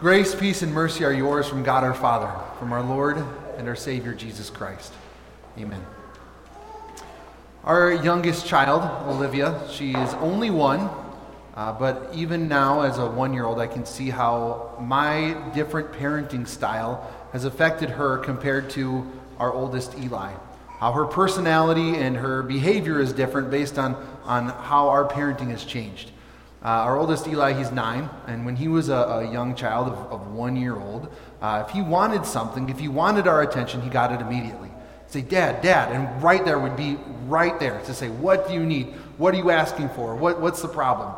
[0.00, 3.22] Grace, peace, and mercy are yours from God our Father, from our Lord
[3.58, 4.94] and our Savior Jesus Christ.
[5.58, 5.84] Amen.
[7.64, 10.88] Our youngest child, Olivia, she is only one,
[11.54, 15.92] uh, but even now, as a one year old, I can see how my different
[15.92, 19.06] parenting style has affected her compared to
[19.38, 20.32] our oldest, Eli.
[20.78, 25.62] How her personality and her behavior is different based on, on how our parenting has
[25.62, 26.10] changed.
[26.62, 29.98] Uh, our oldest Eli, he's nine, and when he was a, a young child of,
[30.12, 31.10] of one year old,
[31.40, 34.70] uh, if he wanted something, if he wanted our attention, he got it immediately.
[35.06, 38.64] Say, Dad, Dad, and right there would be right there to say, What do you
[38.64, 38.88] need?
[39.16, 40.14] What are you asking for?
[40.14, 41.14] What, what's the problem?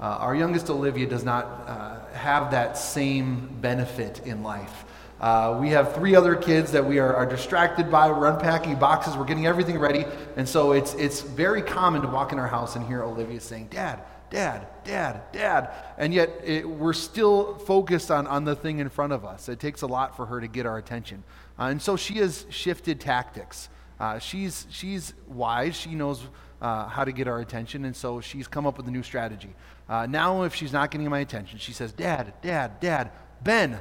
[0.00, 4.84] Uh, our youngest Olivia does not uh, have that same benefit in life.
[5.20, 8.10] Uh, we have three other kids that we are, are, distracted by.
[8.10, 10.04] We're unpacking boxes, we're getting everything ready.
[10.36, 13.68] And so it's, it's very common to walk in our house and hear Olivia saying,
[13.70, 14.00] Dad,
[14.34, 15.70] Dad, Dad, Dad.
[15.96, 19.48] And yet it, we're still focused on, on the thing in front of us.
[19.48, 21.22] It takes a lot for her to get our attention.
[21.56, 23.68] Uh, and so she has shifted tactics.
[24.00, 25.76] Uh, she's, she's wise.
[25.76, 26.20] She knows
[26.60, 27.84] uh, how to get our attention.
[27.84, 29.54] And so she's come up with a new strategy.
[29.88, 33.78] Uh, now, if she's not getting my attention, she says, Dad, Dad, Dad, Ben,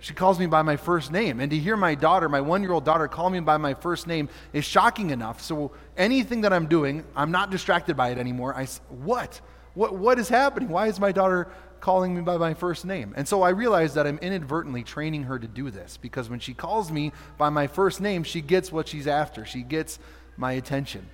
[0.00, 1.40] she calls me by my first name.
[1.40, 4.06] And to hear my daughter, my one year old daughter, call me by my first
[4.06, 5.40] name is shocking enough.
[5.40, 8.54] So anything that I'm doing, I'm not distracted by it anymore.
[8.54, 9.40] I, what?
[9.74, 10.68] What, what is happening?
[10.68, 11.48] Why is my daughter
[11.80, 13.12] calling me by my first name?
[13.16, 16.54] And so I realize that I'm inadvertently training her to do this because when she
[16.54, 19.44] calls me by my first name, she gets what she's after.
[19.44, 19.98] She gets
[20.36, 21.08] my attention.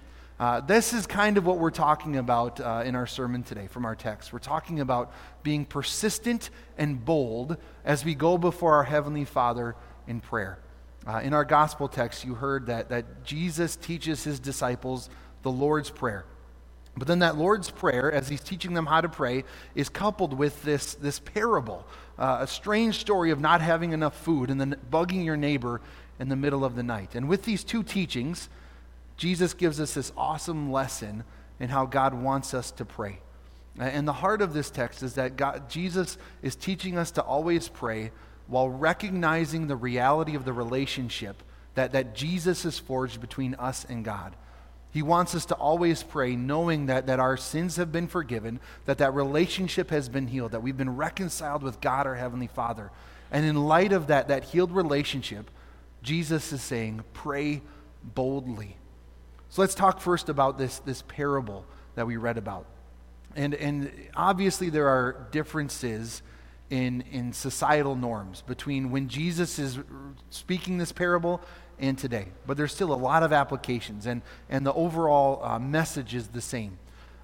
[0.44, 3.86] Uh, this is kind of what we're talking about uh, in our sermon today from
[3.86, 4.30] our text.
[4.30, 5.10] We're talking about
[5.42, 9.74] being persistent and bold as we go before our Heavenly Father
[10.06, 10.58] in prayer.
[11.06, 15.08] Uh, in our gospel text, you heard that, that Jesus teaches his disciples
[15.40, 16.26] the Lord's Prayer.
[16.94, 20.62] But then that Lord's Prayer, as he's teaching them how to pray, is coupled with
[20.62, 21.86] this, this parable,
[22.18, 25.80] uh, a strange story of not having enough food and then bugging your neighbor
[26.20, 27.14] in the middle of the night.
[27.14, 28.50] And with these two teachings,
[29.17, 31.25] Jesus gives us this awesome lesson
[31.61, 33.20] in how God wants us to pray.
[33.79, 37.69] And the heart of this text is that God, Jesus is teaching us to always
[37.69, 38.13] pray
[38.47, 41.42] while recognizing the reality of the relationship
[41.75, 44.36] that, that Jesus has forged between us and God.
[44.92, 48.98] He wants us to always pray knowing that, that our sins have been forgiven, that
[48.98, 52.92] that relationship has been healed, that we've been reconciled with God, our Heavenly Father.
[53.33, 55.51] And in light of that, that healed relationship,
[56.01, 57.61] Jesus is saying, pray
[58.05, 58.77] boldly.
[59.54, 62.66] So let's talk first about this, this parable that we read about.
[63.36, 66.22] And, and obviously, there are differences
[66.70, 69.78] in, in societal norms between when Jesus is
[70.30, 71.40] speaking this parable
[71.78, 72.26] and today.
[72.48, 76.40] But there's still a lot of applications, and, and the overall uh, message is the
[76.40, 76.76] same.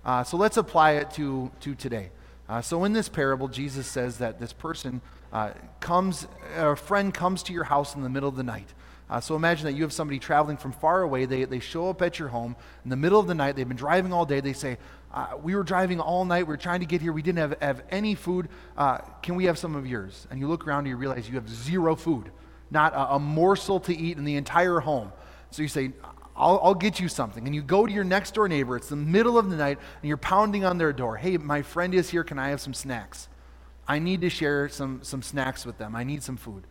[0.04, 2.10] Uh, so let's apply it to, to today.
[2.48, 5.00] Uh, so in this parable, Jesus says that this person
[5.32, 8.72] uh, comes, a friend comes to your house in the middle of the night.
[9.10, 11.24] Uh, so imagine that you have somebody traveling from far away.
[11.24, 12.54] They, they show up at your home
[12.84, 13.56] in the middle of the night.
[13.56, 14.38] They've been driving all day.
[14.38, 14.78] They say,
[15.12, 16.44] uh, We were driving all night.
[16.46, 17.12] We were trying to get here.
[17.12, 18.48] We didn't have, have any food.
[18.76, 20.28] Uh, can we have some of yours?
[20.30, 22.30] And you look around and you realize you have zero food,
[22.70, 25.12] not a, a morsel to eat in the entire home.
[25.50, 25.90] So you say,
[26.36, 27.46] I'll, I'll, get you something.
[27.46, 28.76] And you go to your next door neighbor.
[28.76, 31.16] It's the middle of the night, and you're pounding on their door.
[31.16, 32.22] Hey, my friend is here.
[32.22, 33.28] Can I have some snacks?
[33.88, 35.96] I need to share some, some snacks with them.
[35.96, 36.64] I need some food.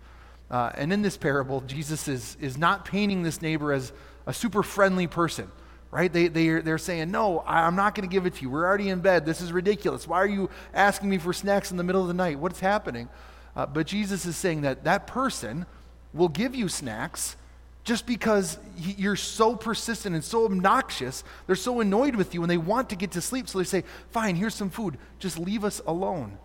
[0.49, 3.91] Uh, and in this parable, Jesus is, is not painting this neighbor as
[4.25, 5.51] a super friendly person,
[5.91, 6.11] right?
[6.11, 8.49] They, they are, they're saying, No, I'm not going to give it to you.
[8.49, 9.25] We're already in bed.
[9.25, 10.07] This is ridiculous.
[10.07, 12.39] Why are you asking me for snacks in the middle of the night?
[12.39, 13.09] What's happening?
[13.55, 15.65] Uh, but Jesus is saying that that person
[16.13, 17.35] will give you snacks
[17.83, 21.23] just because you're so persistent and so obnoxious.
[21.47, 23.47] They're so annoyed with you and they want to get to sleep.
[23.47, 24.97] So they say, Fine, here's some food.
[25.19, 26.37] Just leave us alone.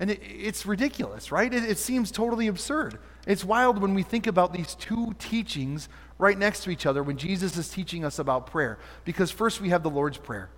[0.00, 1.52] And it, it's ridiculous, right?
[1.52, 2.98] It, it seems totally absurd.
[3.26, 5.88] It's wild when we think about these two teachings
[6.18, 8.78] right next to each other when Jesus is teaching us about prayer.
[9.04, 10.48] Because first we have the Lord's Prayer,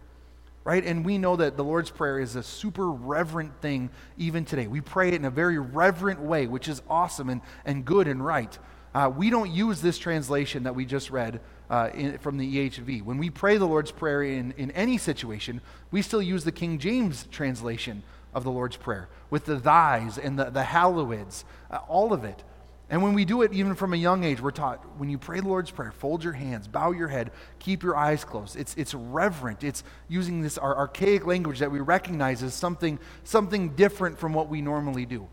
[0.65, 0.85] right?
[0.85, 4.69] And we know that the Lord's Prayer is a super reverent thing even today.
[4.69, 8.25] We pray it in a very reverent way, which is awesome and, and good and
[8.25, 8.57] right.
[8.95, 11.41] Uh, we don't use this translation that we just read
[11.71, 13.03] uh, in, from the EHV.
[13.03, 16.79] When we pray the Lord's Prayer in, in any situation, we still use the King
[16.79, 18.03] James translation
[18.35, 22.43] of the Lord's Prayer with the thys and the, the halloweds, uh, all of it.
[22.91, 25.41] And when we do it, even from a young age, we're taught when you pray
[25.41, 28.55] the Lord's Prayer, fold your hands, bow your head, keep your eyes closed.
[28.55, 29.65] It's, it's reverent.
[29.65, 34.49] It's using this our archaic language that we recognize as something, something different from what
[34.49, 35.27] we normally do.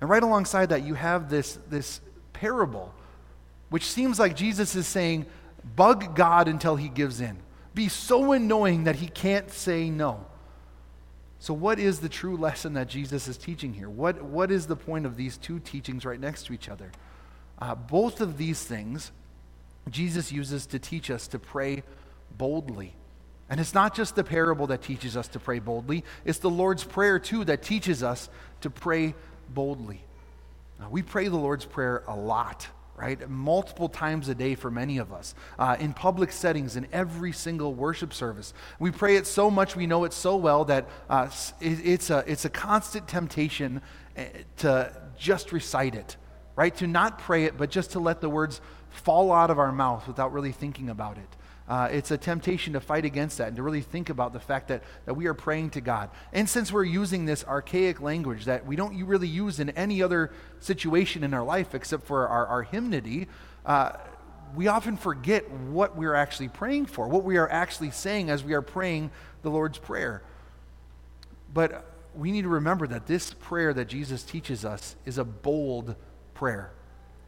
[0.00, 2.00] And right alongside that, you have this, this
[2.32, 2.94] parable,
[3.70, 5.26] which seems like Jesus is saying,
[5.74, 7.36] bug God until he gives in.
[7.74, 10.24] Be so annoying that he can't say no.
[11.46, 13.88] So, what is the true lesson that Jesus is teaching here?
[13.88, 16.90] What, what is the point of these two teachings right next to each other?
[17.60, 19.12] Uh, both of these things
[19.88, 21.84] Jesus uses to teach us to pray
[22.36, 22.96] boldly.
[23.48, 26.82] And it's not just the parable that teaches us to pray boldly, it's the Lord's
[26.82, 28.28] Prayer, too, that teaches us
[28.62, 29.14] to pray
[29.48, 30.02] boldly.
[30.80, 32.66] Now, we pray the Lord's Prayer a lot,
[32.96, 33.28] right?
[33.28, 37.74] Multiple times a day for many of us, uh, in public settings, in every single
[37.74, 38.54] worship service.
[38.78, 41.28] We pray it so much, we know it so well that uh,
[41.60, 43.82] it, it's, a, it's a constant temptation
[44.16, 44.28] eh,
[44.58, 46.16] to just recite it,
[46.56, 46.74] right?
[46.76, 50.06] To not pray it, but just to let the words fall out of our mouth
[50.06, 51.36] without really thinking about it.
[51.68, 54.68] Uh, it's a temptation to fight against that and to really think about the fact
[54.68, 56.10] that, that we are praying to God.
[56.32, 60.32] And since we're using this archaic language that we don't really use in any other
[60.60, 63.26] situation in our life except for our, our hymnody,
[63.64, 63.92] uh,
[64.54, 68.54] we often forget what we're actually praying for, what we are actually saying as we
[68.54, 69.10] are praying
[69.42, 70.22] the Lord's Prayer.
[71.52, 71.84] But
[72.14, 75.96] we need to remember that this prayer that Jesus teaches us is a bold
[76.32, 76.72] prayer.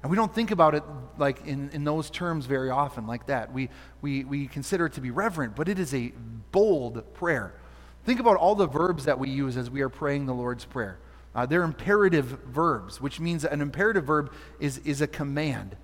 [0.03, 0.85] And we don't think about it
[1.19, 3.53] like in, in those terms very often, like that.
[3.53, 3.69] We,
[4.01, 6.13] we, we consider it to be reverent, but it is a
[6.53, 7.55] bold prayer.
[8.05, 10.99] Think about all the verbs that we use as we are praying the Lord's Prayer.
[11.35, 15.77] Uh, they're imperative verbs, which means an imperative verb is, is a command.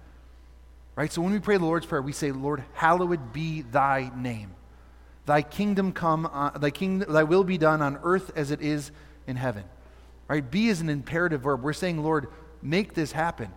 [0.96, 1.12] Right?
[1.12, 4.52] So when we pray the Lord's Prayer, we say, Lord, hallowed be thy name.
[5.26, 8.92] Thy kingdom come, uh, thy, kingdom, thy will be done on earth as it is
[9.26, 9.64] in heaven.
[10.28, 10.48] Right?
[10.48, 11.62] Be is an imperative verb.
[11.62, 12.28] We're saying, Lord,
[12.62, 13.50] make this happen.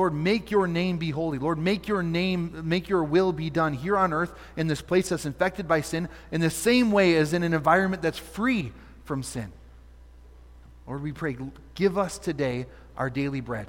[0.00, 1.38] Lord, make your name be holy.
[1.38, 5.10] Lord, make your name, make your will be done here on earth in this place
[5.10, 8.72] that's infected by sin in the same way as in an environment that's free
[9.04, 9.52] from sin.
[10.86, 11.36] Lord, we pray,
[11.74, 12.64] give us today
[12.96, 13.66] our daily bread.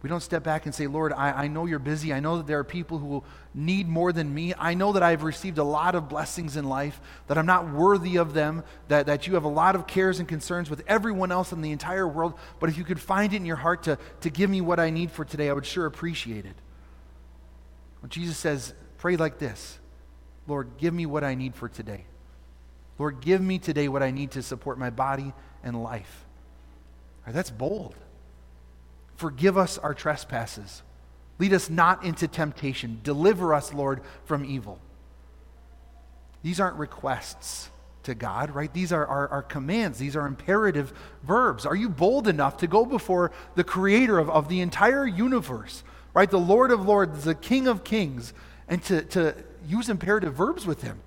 [0.00, 2.12] We don't step back and say, Lord, I, I know you're busy.
[2.12, 4.54] I know that there are people who need more than me.
[4.56, 8.16] I know that I've received a lot of blessings in life, that I'm not worthy
[8.16, 11.50] of them, that, that you have a lot of cares and concerns with everyone else
[11.50, 12.34] in the entire world.
[12.60, 14.90] But if you could find it in your heart to, to give me what I
[14.90, 16.54] need for today, I would sure appreciate it.
[18.00, 19.80] Well, Jesus says, pray like this
[20.46, 22.04] Lord, give me what I need for today.
[22.98, 25.32] Lord, give me today what I need to support my body
[25.64, 26.24] and life.
[27.26, 27.96] Right, that's bold.
[29.18, 30.82] Forgive us our trespasses.
[31.40, 33.00] Lead us not into temptation.
[33.02, 34.78] Deliver us, Lord, from evil.
[36.44, 37.68] These aren't requests
[38.04, 38.72] to God, right?
[38.72, 39.98] These are our, our, commands.
[39.98, 40.92] These are imperative
[41.24, 41.66] verbs.
[41.66, 45.82] Are you bold enough to go before the creator of, of the entire universe,
[46.14, 46.30] right?
[46.30, 48.32] The Lord of Lords, the King of Kings,
[48.68, 49.34] and to, to
[49.66, 51.00] use imperative verbs with him,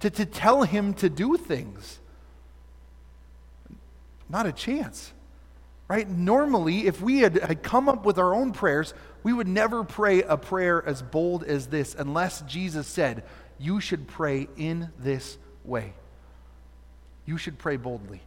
[0.00, 2.00] to, to tell him to do things?
[4.30, 5.12] Not a chance.
[5.86, 6.08] Right?
[6.08, 10.22] Normally, if we had, had come up with our own prayers, we would never pray
[10.22, 13.24] a prayer as bold as this unless Jesus said,
[13.58, 15.92] You should pray in this way.
[17.26, 18.22] You should pray boldly.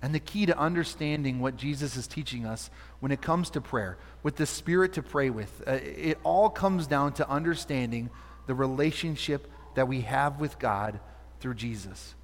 [0.00, 2.70] And the key to understanding what Jesus is teaching us
[3.00, 6.86] when it comes to prayer, with the Spirit to pray with, uh, it all comes
[6.86, 8.10] down to understanding
[8.46, 11.00] the relationship that we have with God
[11.40, 12.14] through Jesus.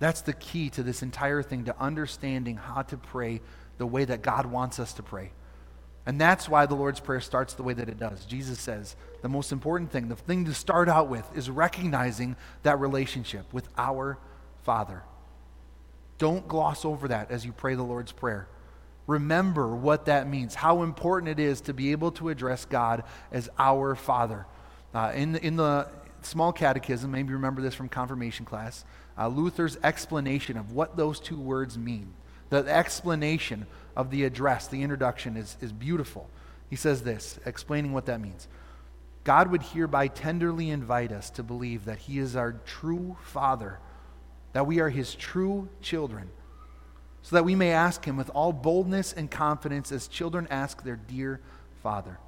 [0.00, 3.40] That's the key to this entire thing, to understanding how to pray
[3.78, 5.30] the way that God wants us to pray.
[6.06, 8.24] And that's why the Lord's Prayer starts the way that it does.
[8.24, 12.80] Jesus says the most important thing, the thing to start out with, is recognizing that
[12.80, 14.18] relationship with our
[14.62, 15.02] Father.
[16.18, 18.48] Don't gloss over that as you pray the Lord's Prayer.
[19.06, 23.50] Remember what that means, how important it is to be able to address God as
[23.58, 24.46] our Father.
[24.94, 25.88] Uh, in, in the
[26.26, 28.84] small catechism, maybe remember this from confirmation class,
[29.18, 32.12] uh, Luther's explanation of what those two words mean.
[32.50, 36.28] The explanation of the address, the introduction, is, is beautiful.
[36.68, 38.48] He says this, explaining what that means.
[39.24, 43.78] God would hereby tenderly invite us to believe that He is our true Father,
[44.52, 46.30] that we are His true children,
[47.22, 50.96] so that we may ask Him with all boldness and confidence as children ask their
[50.96, 51.40] dear
[51.82, 52.18] Father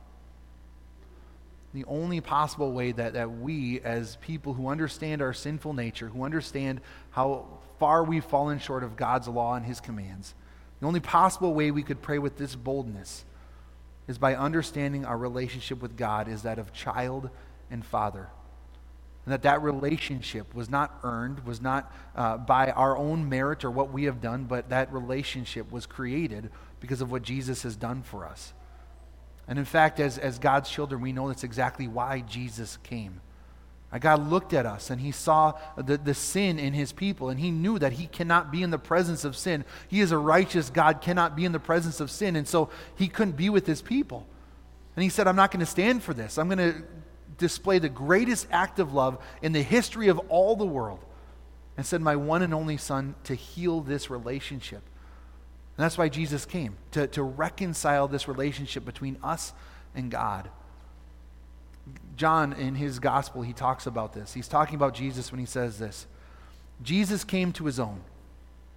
[1.72, 6.24] the only possible way that, that we, as people who understand our sinful nature, who
[6.24, 7.46] understand how
[7.78, 10.34] far we've fallen short of God's law and His commands,
[10.80, 13.24] the only possible way we could pray with this boldness
[14.08, 17.30] is by understanding our relationship with God is that of child
[17.70, 18.28] and father.
[19.24, 23.70] And that that relationship was not earned, was not uh, by our own merit or
[23.70, 26.50] what we have done, but that relationship was created
[26.80, 28.52] because of what Jesus has done for us.
[29.48, 33.20] And in fact, as, as God's children, we know that's exactly why Jesus came.
[34.00, 37.50] God looked at us and he saw the, the sin in his people, and he
[37.50, 39.66] knew that he cannot be in the presence of sin.
[39.88, 43.06] He is a righteous God, cannot be in the presence of sin, and so he
[43.06, 44.26] couldn't be with his people.
[44.96, 46.38] And he said, I'm not going to stand for this.
[46.38, 46.82] I'm going to
[47.36, 51.00] display the greatest act of love in the history of all the world.
[51.76, 54.82] and send my one and only Son to heal this relationship.
[55.82, 59.52] And that's why Jesus came, to, to reconcile this relationship between us
[59.96, 60.48] and God.
[62.16, 64.32] John, in his gospel, he talks about this.
[64.32, 66.06] He's talking about Jesus when he says this
[66.84, 68.00] Jesus came to his own,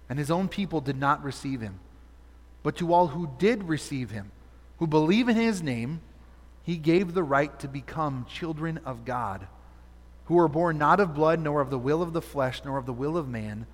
[0.08, 1.78] and his own people did not receive him.
[2.64, 4.32] But to all who did receive him,
[4.78, 6.00] who believe in his name,
[6.64, 9.46] he gave the right to become children of God,
[10.24, 12.86] who were born not of blood, nor of the will of the flesh, nor of
[12.86, 13.68] the will of man,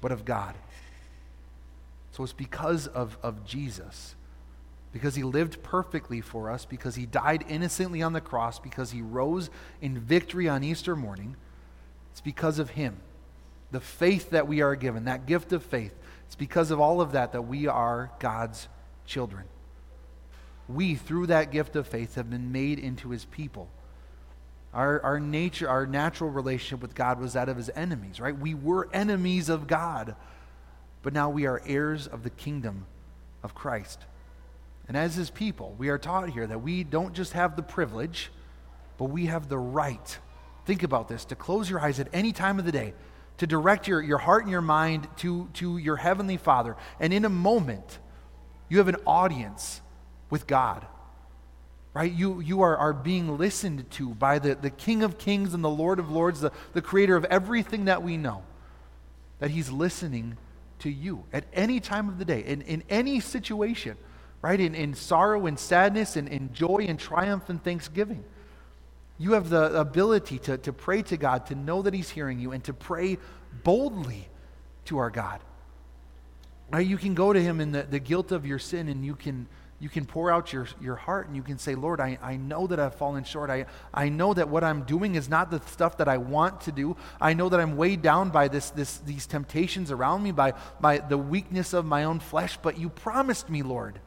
[0.00, 0.54] but of God.
[2.14, 4.14] So it's because of, of Jesus,
[4.92, 9.02] because he lived perfectly for us, because he died innocently on the cross, because he
[9.02, 9.50] rose
[9.82, 11.34] in victory on Easter morning.
[12.12, 12.98] It's because of him.
[13.72, 15.92] The faith that we are given, that gift of faith,
[16.26, 18.68] it's because of all of that that we are God's
[19.06, 19.46] children.
[20.68, 23.68] We, through that gift of faith, have been made into his people.
[24.72, 28.38] Our, our nature, our natural relationship with God was that of his enemies, right?
[28.38, 30.14] We were enemies of God
[31.04, 32.86] but now we are heirs of the kingdom
[33.42, 34.00] of Christ.
[34.88, 38.32] And as his people, we are taught here that we don't just have the privilege,
[38.96, 40.18] but we have the right.
[40.64, 42.94] Think about this to close your eyes at any time of the day,
[43.36, 46.74] to direct your, your heart and your mind to, to your heavenly Father.
[46.98, 47.98] And in a moment,
[48.70, 49.82] you have an audience
[50.30, 50.86] with God.
[51.92, 52.12] Right?
[52.12, 55.68] You, you are, are being listened to by the, the King of Kings and the
[55.68, 58.42] Lord of Lords, the, the creator of everything that we know.
[59.38, 60.38] That he's listening
[60.80, 63.96] to you at any time of the day, in, in any situation,
[64.42, 64.60] right?
[64.60, 68.24] In, in sorrow and sadness, and in joy and triumph and thanksgiving.
[69.18, 72.52] You have the ability to, to pray to God, to know that He's hearing you,
[72.52, 73.18] and to pray
[73.62, 74.28] boldly
[74.86, 75.40] to our God.
[76.70, 76.86] Right?
[76.86, 79.46] You can go to Him in the, the guilt of your sin, and you can
[79.80, 82.66] you can pour out your, your heart and you can say, Lord, I, I know
[82.68, 83.50] that I've fallen short.
[83.50, 86.72] I, I know that what I'm doing is not the stuff that I want to
[86.72, 86.96] do.
[87.20, 90.98] I know that I'm weighed down by this, this, these temptations around me, by, by
[90.98, 92.56] the weakness of my own flesh.
[92.62, 93.98] But you promised me, Lord,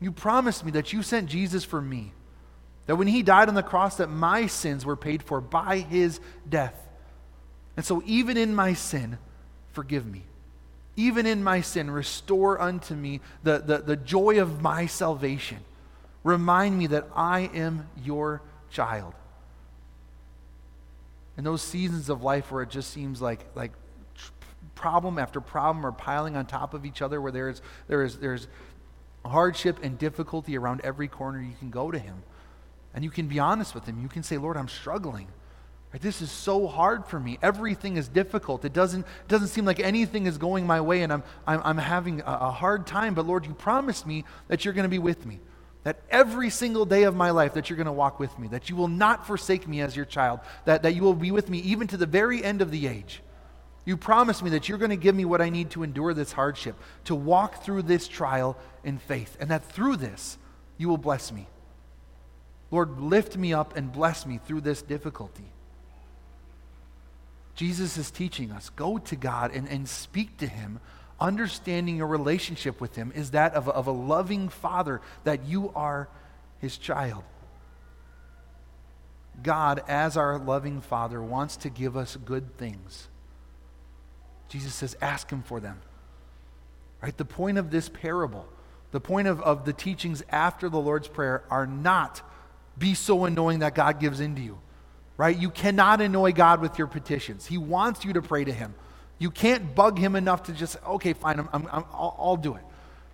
[0.00, 2.12] you promised me that you sent Jesus for me.
[2.86, 6.20] That when he died on the cross, that my sins were paid for by his
[6.48, 6.88] death.
[7.76, 9.18] And so even in my sin,
[9.72, 10.24] forgive me
[11.00, 15.58] even in my sin, restore unto me the, the, the joy of my salvation.
[16.24, 19.14] Remind me that I am your child.
[21.38, 23.72] In those seasons of life where it just seems like, like
[24.74, 28.18] problem after problem are piling on top of each other, where there is, there is,
[28.18, 28.46] there's
[29.24, 32.22] hardship and difficulty around every corner, you can go to Him.
[32.92, 34.02] And you can be honest with Him.
[34.02, 35.28] You can say, Lord, I'm struggling.
[35.92, 37.38] Right, this is so hard for me.
[37.42, 38.64] Everything is difficult.
[38.64, 41.78] It doesn't, it doesn't seem like anything is going my way, and I'm, I'm, I'm
[41.78, 43.14] having a, a hard time.
[43.14, 45.40] But Lord, you promised me that you're going to be with me.
[45.82, 48.70] That every single day of my life that you're going to walk with me, that
[48.70, 51.58] you will not forsake me as your child, that, that you will be with me
[51.58, 53.22] even to the very end of the age.
[53.84, 56.32] You promised me that you're going to give me what I need to endure this
[56.32, 60.38] hardship, to walk through this trial in faith, and that through this
[60.76, 61.48] you will bless me.
[62.70, 65.50] Lord, lift me up and bless me through this difficulty.
[67.60, 70.80] Jesus is teaching us go to God and, and speak to Him.
[71.20, 75.70] Understanding your relationship with Him is that of a, of a loving Father, that you
[75.74, 76.08] are
[76.60, 77.22] His child.
[79.42, 83.08] God, as our loving Father, wants to give us good things.
[84.48, 85.82] Jesus says, ask Him for them.
[87.02, 87.14] Right?
[87.14, 88.48] The point of this parable,
[88.90, 92.22] the point of, of the teachings after the Lord's Prayer are not
[92.78, 94.58] be so annoying that God gives in to you
[95.20, 95.38] right?
[95.38, 97.44] You cannot annoy God with your petitions.
[97.44, 98.74] He wants you to pray to Him.
[99.18, 102.54] You can't bug Him enough to just, okay, fine, I'm, I'm, I'm, I'll, I'll do
[102.54, 102.62] it,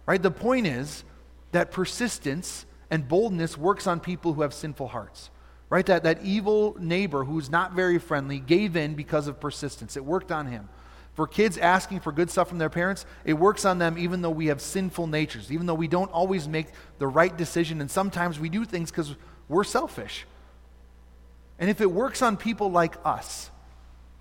[0.06, 0.22] right?
[0.22, 1.02] The point is
[1.50, 5.30] that persistence and boldness works on people who have sinful hearts,
[5.68, 5.84] right?
[5.86, 9.96] That, that evil neighbor who's not very friendly gave in because of persistence.
[9.96, 10.68] It worked on him.
[11.14, 14.30] For kids asking for good stuff from their parents, it works on them even though
[14.30, 16.68] we have sinful natures, even though we don't always make
[17.00, 17.80] the right decision.
[17.80, 19.16] And sometimes we do things because
[19.48, 20.24] we're selfish.
[21.58, 23.50] And if it works on people like us,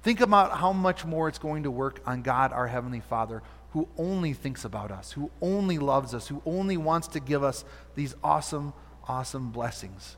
[0.03, 3.87] think about how much more it's going to work on God, our Heavenly Father, who
[3.97, 7.65] only thinks about us, who only loves us, who only wants to give us
[7.95, 8.73] these awesome,
[9.07, 10.15] awesome blessings.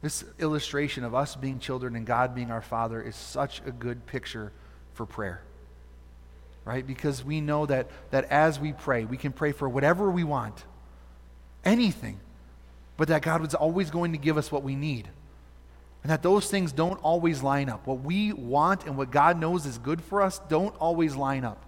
[0.00, 4.06] This illustration of us being children and God being our Father is such a good
[4.06, 4.52] picture
[4.94, 5.42] for prayer.
[6.64, 6.86] Right?
[6.86, 10.64] Because we know that, that as we pray, we can pray for whatever we want,
[11.64, 12.20] anything
[12.98, 15.08] but that God was always going to give us what we need.
[16.02, 17.86] And that those things don't always line up.
[17.86, 21.64] What we want and what God knows is good for us don't always line up.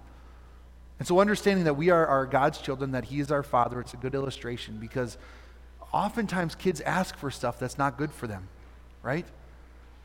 [0.98, 3.94] And so, understanding that we are, are God's children, that He is our Father, it's
[3.94, 5.16] a good illustration because
[5.92, 8.48] oftentimes kids ask for stuff that's not good for them,
[9.02, 9.24] right?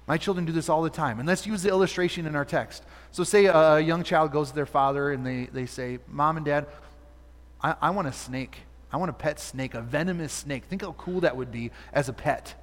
[0.08, 1.20] My children do this all the time.
[1.20, 2.84] And let's use the illustration in our text.
[3.12, 6.46] So, say a young child goes to their father and they, they say, Mom and
[6.46, 6.67] Dad,
[7.62, 8.60] I, I want a snake.
[8.96, 10.64] I want a pet snake, a venomous snake.
[10.64, 12.56] Think how cool that would be as a pet.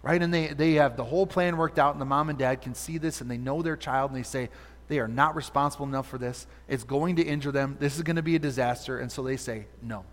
[0.00, 0.22] Right?
[0.22, 2.72] And they, they have the whole plan worked out, and the mom and dad can
[2.72, 4.48] see this, and they know their child, and they say,
[4.86, 6.46] they are not responsible enough for this.
[6.68, 7.78] It's going to injure them.
[7.80, 9.00] This is going to be a disaster.
[9.00, 10.04] And so they say, no,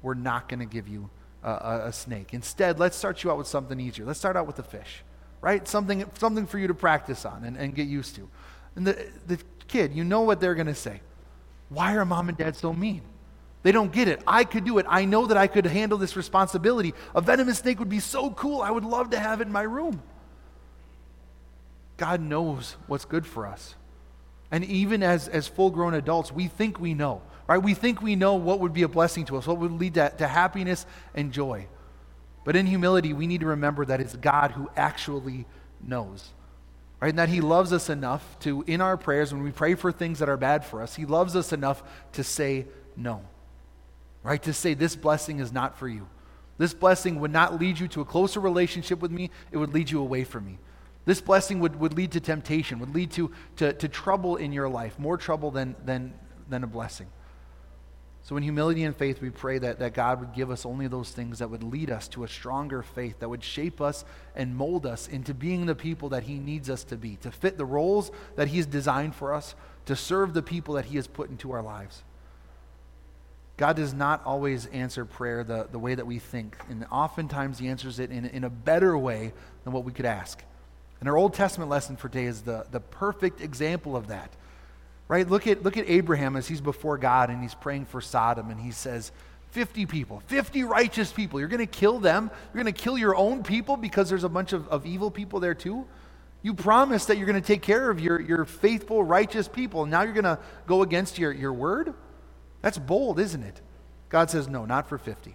[0.00, 1.10] we're not going to give you
[1.42, 2.32] a, a, a, snake.
[2.32, 4.06] Instead, let's start you out with something easier.
[4.06, 5.04] Let's start out with a fish,
[5.42, 5.68] right?
[5.68, 8.26] Something, something for you to practice on and, and get used to.
[8.74, 11.02] And the, the kid, you know what they're going to say.
[11.68, 13.02] Why are mom and dad so mean?
[13.62, 14.22] They don't get it.
[14.26, 14.86] I could do it.
[14.88, 16.94] I know that I could handle this responsibility.
[17.14, 18.62] A venomous snake would be so cool.
[18.62, 20.02] I would love to have it in my room.
[21.96, 23.74] God knows what's good for us.
[24.50, 27.58] And even as, as full grown adults, we think we know, right?
[27.58, 30.10] We think we know what would be a blessing to us, what would lead to,
[30.18, 31.66] to happiness and joy.
[32.44, 35.44] But in humility, we need to remember that it's God who actually
[35.86, 36.30] knows,
[37.00, 37.10] right?
[37.10, 40.20] And that He loves us enough to, in our prayers, when we pray for things
[40.20, 43.22] that are bad for us, He loves us enough to say no,
[44.28, 44.42] right?
[44.42, 46.06] To say, this blessing is not for you.
[46.58, 49.90] This blessing would not lead you to a closer relationship with me, it would lead
[49.90, 50.58] you away from me.
[51.06, 54.68] This blessing would, would lead to temptation, would lead to, to, to trouble in your
[54.68, 56.12] life, more trouble than, than,
[56.48, 57.06] than a blessing.
[58.22, 61.10] So, in humility and faith, we pray that, that God would give us only those
[61.12, 64.04] things that would lead us to a stronger faith, that would shape us
[64.36, 67.56] and mold us into being the people that He needs us to be, to fit
[67.56, 69.54] the roles that He's designed for us,
[69.86, 72.02] to serve the people that He has put into our lives.
[73.58, 77.68] God does not always answer prayer the, the way that we think, and oftentimes He
[77.68, 79.32] answers it in, in a better way
[79.64, 80.42] than what we could ask.
[81.00, 84.32] And our Old Testament lesson for today is the, the perfect example of that.
[85.08, 85.28] Right?
[85.28, 88.60] Look at, look at Abraham as he's before God and he's praying for Sodom and
[88.60, 89.10] he says,
[89.50, 91.40] 50 people, 50 righteous people.
[91.40, 92.30] You're going to kill them?
[92.52, 95.40] You're going to kill your own people because there's a bunch of, of evil people
[95.40, 95.86] there too?
[96.42, 99.82] You promised that you're going to take care of your, your faithful, righteous people.
[99.82, 101.94] And now you're going to go against your, your word?
[102.68, 103.62] That's bold, isn't it?
[104.10, 105.34] God says, no, not for 50.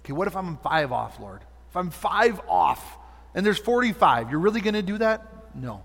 [0.00, 1.42] Okay, what if I'm five off, Lord?
[1.70, 2.98] If I'm five off,
[3.36, 4.32] and there's 45.
[4.32, 5.24] You're really going to do that?
[5.54, 5.84] No.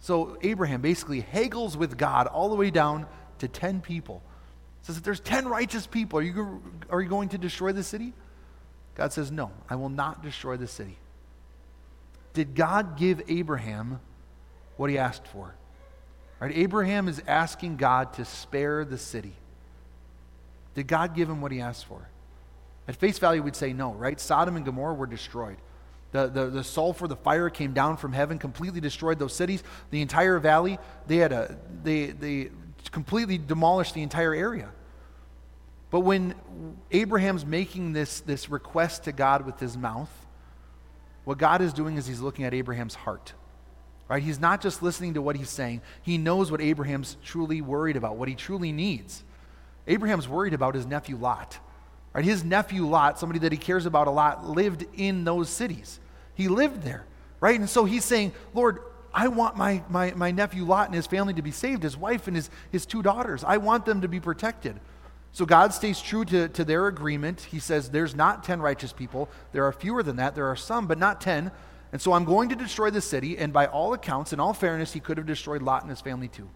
[0.00, 3.04] So Abraham basically haggles with God all the way down
[3.40, 4.22] to 10 people.
[4.80, 8.14] Says, if there's 10 righteous people, are you, are you going to destroy the city?
[8.94, 10.96] God says, no, I will not destroy the city.
[12.32, 14.00] Did God give Abraham
[14.78, 15.54] what he asked for?
[16.40, 16.56] Right?
[16.56, 19.34] Abraham is asking God to spare the city.
[20.74, 22.08] Did God give him what he asked for?
[22.88, 24.18] At face value, we'd say no, right?
[24.18, 25.56] Sodom and Gomorrah were destroyed.
[26.12, 29.62] The, the, the sulfur, the fire came down from heaven, completely destroyed those cities.
[29.90, 32.50] The entire valley, they, had a, they, they
[32.90, 34.70] completely demolished the entire area.
[35.90, 36.34] But when
[36.90, 40.10] Abraham's making this, this request to God with his mouth,
[41.24, 43.32] what God is doing is he's looking at Abraham's heart.
[44.08, 44.22] Right?
[44.22, 45.80] He's not just listening to what he's saying.
[46.02, 49.22] He knows what Abraham's truly worried about, what he truly needs.
[49.86, 51.58] Abraham's worried about his nephew Lot.
[52.12, 52.24] Right?
[52.24, 55.98] His nephew Lot, somebody that he cares about a lot, lived in those cities.
[56.34, 57.04] He lived there,
[57.40, 57.58] right?
[57.58, 58.80] And so he's saying, Lord,
[59.14, 62.26] I want my, my, my nephew Lot and his family to be saved, his wife
[62.26, 63.44] and his, his two daughters.
[63.44, 64.80] I want them to be protected.
[65.32, 67.40] So God stays true to, to their agreement.
[67.40, 69.30] He says, There's not 10 righteous people.
[69.52, 70.34] There are fewer than that.
[70.34, 71.50] There are some, but not 10.
[71.92, 73.38] And so I'm going to destroy the city.
[73.38, 76.28] And by all accounts, in all fairness, he could have destroyed Lot and his family
[76.28, 76.48] too.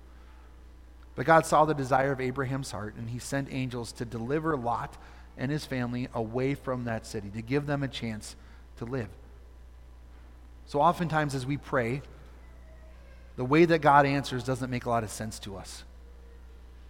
[1.16, 4.96] But God saw the desire of Abraham's heart, and he sent angels to deliver Lot
[5.38, 8.36] and his family away from that city, to give them a chance
[8.76, 9.08] to live.
[10.66, 12.02] So oftentimes, as we pray,
[13.36, 15.84] the way that God answers doesn't make a lot of sense to us.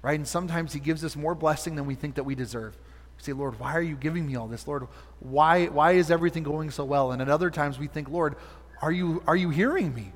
[0.02, 0.18] Right?
[0.18, 2.76] And sometimes He gives us more blessing than we think that we deserve.
[3.16, 4.66] We say, Lord, why are you giving me all this?
[4.66, 4.88] Lord,
[5.20, 7.12] why, why is everything going so well?
[7.12, 8.36] And at other times we think, Lord,
[8.82, 10.12] are you, are you hearing me?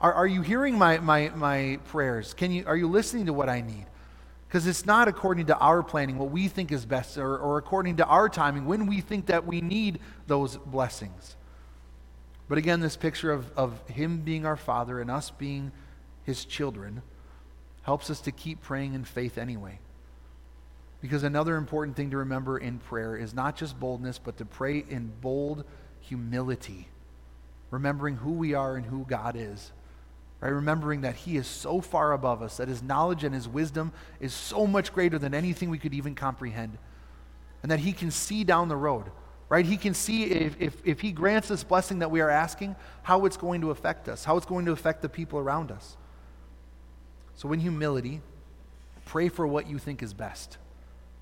[0.00, 2.34] Are, are you hearing my, my, my prayers?
[2.34, 3.86] Can you, are you listening to what I need?
[4.46, 7.96] Because it's not according to our planning, what we think is best, or, or according
[7.96, 11.36] to our timing, when we think that we need those blessings.
[12.48, 15.72] But again, this picture of, of Him being our Father and us being
[16.24, 17.02] His children
[17.82, 19.80] helps us to keep praying in faith anyway.
[21.00, 24.84] Because another important thing to remember in prayer is not just boldness, but to pray
[24.88, 25.64] in bold
[26.00, 26.88] humility,
[27.70, 29.72] remembering who we are and who God is.
[30.40, 30.50] Right?
[30.50, 34.32] Remembering that He is so far above us, that His knowledge and His wisdom is
[34.32, 36.78] so much greater than anything we could even comprehend,
[37.62, 39.04] and that He can see down the road.
[39.48, 39.64] Right?
[39.64, 43.24] He can see if, if, if He grants this blessing that we are asking, how
[43.24, 45.96] it's going to affect us, how it's going to affect the people around us.
[47.34, 48.20] So, in humility,
[49.06, 50.58] pray for what you think is best.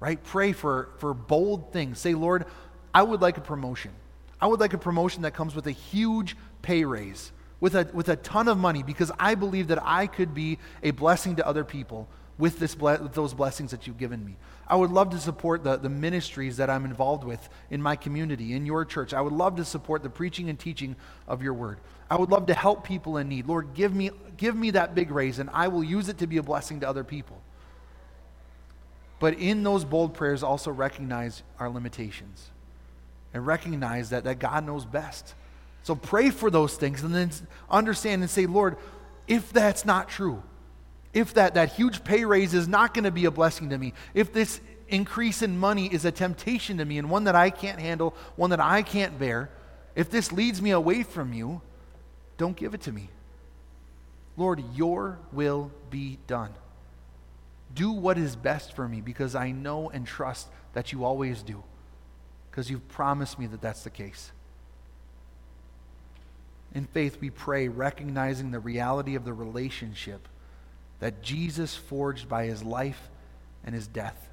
[0.00, 0.22] Right?
[0.22, 1.98] Pray for, for bold things.
[1.98, 2.44] Say, Lord,
[2.92, 3.92] I would like a promotion.
[4.40, 7.32] I would like a promotion that comes with a huge pay raise
[7.66, 10.92] with a, with a ton of money because I believe that I could be a
[10.92, 12.06] blessing to other people
[12.38, 14.36] with, this ble- with those blessings that you've given me.
[14.68, 18.52] I would love to support the, the ministries that I'm involved with in my community,
[18.52, 19.12] in your church.
[19.12, 20.94] I would love to support the preaching and teaching
[21.26, 21.78] of your word.
[22.08, 23.48] I would love to help people in need.
[23.48, 26.36] Lord, give me, give me that big raise, and I will use it to be
[26.36, 27.42] a blessing to other people.
[29.18, 32.48] But in those bold prayers, also recognize our limitations
[33.34, 35.34] and recognize that, that God knows best.
[35.86, 37.30] So pray for those things and then
[37.70, 38.76] understand and say, Lord,
[39.28, 40.42] if that's not true,
[41.12, 43.92] if that, that huge pay raise is not going to be a blessing to me,
[44.12, 47.78] if this increase in money is a temptation to me and one that I can't
[47.78, 49.48] handle, one that I can't bear,
[49.94, 51.60] if this leads me away from you,
[52.36, 53.08] don't give it to me.
[54.36, 56.52] Lord, your will be done.
[57.72, 61.62] Do what is best for me because I know and trust that you always do,
[62.50, 64.32] because you've promised me that that's the case.
[66.76, 70.28] In faith, we pray, recognizing the reality of the relationship
[71.00, 73.08] that Jesus forged by his life
[73.64, 74.28] and his death.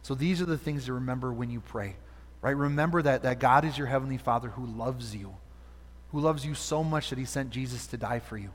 [0.00, 1.96] So these are the things to remember when you pray,
[2.40, 2.56] right?
[2.56, 5.36] Remember that, that God is your heavenly Father who loves you,
[6.10, 8.48] who loves you so much that he sent Jesus to die for you,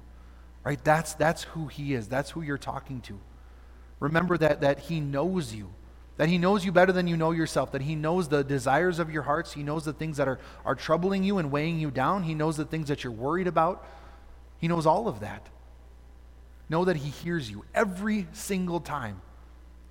[0.64, 0.84] right?
[0.84, 2.08] That's, that's who he is.
[2.08, 3.20] That's who you're talking to.
[4.00, 5.72] Remember that, that he knows you,
[6.18, 9.12] that he knows you better than you know yourself, that he knows the desires of
[9.12, 9.54] your hearts.
[9.54, 12.24] He knows the things that are, are troubling you and weighing you down.
[12.24, 13.86] He knows the things that you're worried about.
[14.60, 15.48] He knows all of that.
[16.70, 19.22] Know that He hears you every single time.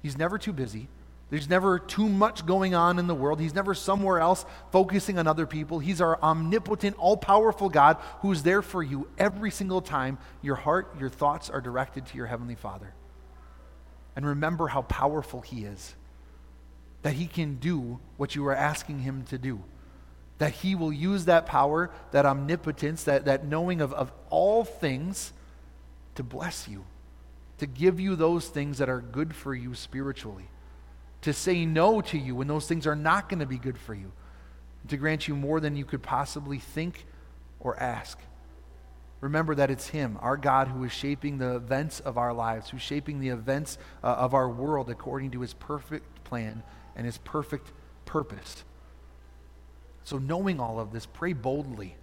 [0.02, 0.88] He's never too busy.
[1.30, 3.40] There's never too much going on in the world.
[3.40, 5.78] He's never somewhere else focusing on other people.
[5.78, 10.94] He's our omnipotent, all powerful God who's there for you every single time your heart,
[10.98, 12.92] your thoughts are directed to your Heavenly Father.
[14.14, 15.94] And remember how powerful He is.
[17.04, 19.62] That He can do what you are asking Him to do.
[20.38, 25.34] That He will use that power, that omnipotence, that, that knowing of, of all things
[26.14, 26.86] to bless you,
[27.58, 30.48] to give you those things that are good for you spiritually,
[31.20, 33.92] to say no to you when those things are not going to be good for
[33.92, 34.10] you,
[34.88, 37.04] to grant you more than you could possibly think
[37.60, 38.18] or ask.
[39.20, 42.80] Remember that it's Him, our God, who is shaping the events of our lives, who's
[42.80, 46.62] shaping the events uh, of our world according to His perfect plan
[46.96, 47.72] and His perfect
[48.04, 48.64] purpose.
[50.04, 51.96] So, knowing all of this, pray boldly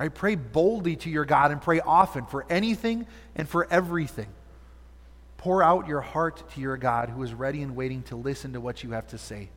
[0.00, 0.14] Right?
[0.14, 4.28] Pray boldly to your God and pray often for anything and for everything.
[5.36, 8.62] Pour out your heart to your God who is ready and waiting to listen to
[8.62, 9.50] what you have to say.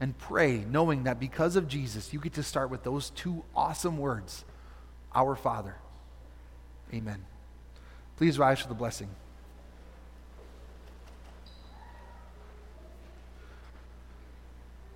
[0.00, 3.96] And pray knowing that because of Jesus, you get to start with those two awesome
[3.96, 4.44] words
[5.14, 5.76] Our Father.
[6.92, 7.24] Amen.
[8.18, 9.08] Please rise for the blessing.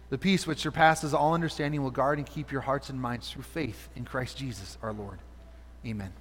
[0.09, 3.43] The peace which surpasses all understanding will guard and keep your hearts and minds through
[3.43, 5.19] faith in Christ Jesus our Lord.
[5.85, 6.13] Amen.